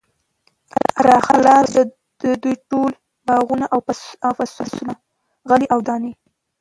را 1.05 1.17
خلاص 1.27 1.65
شو، 1.73 1.83
د 2.21 2.23
دوی 2.43 2.55
ټول 2.69 2.91
باغونه 3.27 3.65
او 4.25 4.31
فصلونه، 4.39 4.93
غلې 5.49 5.67
او 5.73 5.79
دانې 5.87 6.13